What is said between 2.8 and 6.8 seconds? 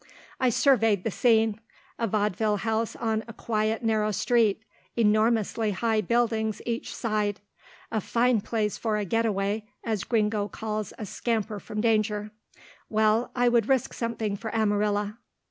on a quiet, narrow street, enormously high buildings